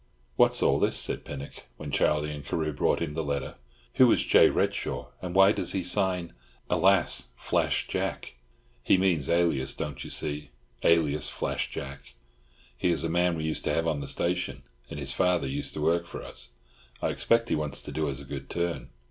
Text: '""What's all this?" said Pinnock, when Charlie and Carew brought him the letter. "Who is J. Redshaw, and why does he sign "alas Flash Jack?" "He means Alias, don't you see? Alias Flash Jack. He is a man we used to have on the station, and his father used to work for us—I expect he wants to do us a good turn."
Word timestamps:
'""What's 0.35 0.63
all 0.63 0.79
this?" 0.79 0.97
said 0.97 1.23
Pinnock, 1.23 1.65
when 1.77 1.91
Charlie 1.91 2.33
and 2.33 2.43
Carew 2.43 2.73
brought 2.73 3.03
him 3.03 3.13
the 3.13 3.23
letter. 3.23 3.57
"Who 3.97 4.11
is 4.11 4.23
J. 4.23 4.49
Redshaw, 4.49 5.09
and 5.21 5.35
why 5.35 5.51
does 5.51 5.73
he 5.73 5.83
sign 5.83 6.33
"alas 6.71 7.27
Flash 7.37 7.87
Jack?" 7.87 8.33
"He 8.81 8.97
means 8.97 9.29
Alias, 9.29 9.75
don't 9.75 10.03
you 10.03 10.09
see? 10.09 10.49
Alias 10.81 11.29
Flash 11.29 11.69
Jack. 11.69 12.15
He 12.75 12.89
is 12.89 13.03
a 13.03 13.09
man 13.09 13.37
we 13.37 13.43
used 13.43 13.63
to 13.65 13.73
have 13.75 13.85
on 13.85 13.99
the 14.01 14.07
station, 14.07 14.63
and 14.89 14.97
his 14.97 15.11
father 15.13 15.47
used 15.47 15.73
to 15.75 15.81
work 15.85 16.07
for 16.07 16.23
us—I 16.23 17.09
expect 17.09 17.49
he 17.49 17.55
wants 17.55 17.79
to 17.83 17.91
do 17.91 18.09
us 18.09 18.19
a 18.19 18.25
good 18.25 18.49
turn." 18.49 18.89